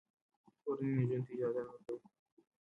[0.63, 2.07] کورنۍ نجونو ته اجازه نه ورکوي.